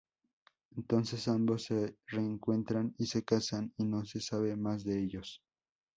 [0.77, 5.43] Entonces ambos se reencuentran y se casan, y no se sabe más de ellos.